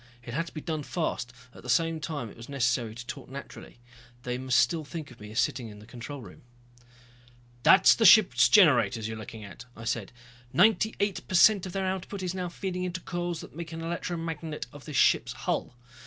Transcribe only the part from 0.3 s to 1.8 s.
had to be done fast, at the